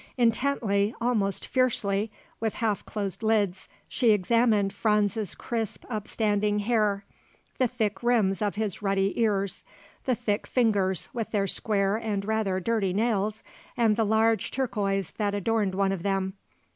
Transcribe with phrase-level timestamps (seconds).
[0.17, 2.09] Intently, almost fiercely,
[2.39, 7.05] with half closed lids, she examined Franz's crisp upstanding hair,
[7.59, 9.63] the thick rims of his ruddy ears,
[10.05, 13.43] the thick fingers with their square and rather dirty nails
[13.77, 16.33] and the large turquoise that adorned one of them.